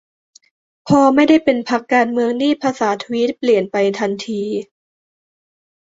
[0.87, 4.43] พอไม่ได้เป็นพรรคการเมืองนี่ภาษาทวีตเปลี่ยนไปทันที